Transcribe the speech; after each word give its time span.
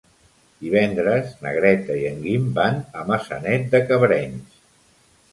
Divendres 0.67 1.33
na 1.41 1.51
Greta 1.57 1.97
i 2.03 2.07
en 2.11 2.17
Guim 2.23 2.47
van 2.55 2.79
a 3.01 3.05
Maçanet 3.11 3.67
de 3.75 3.83
Cabrenys. 3.91 4.57